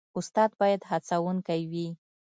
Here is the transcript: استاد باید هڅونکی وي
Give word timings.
استاد 0.19 0.49
باید 0.59 0.81
هڅونکی 0.89 1.61
وي 1.71 1.87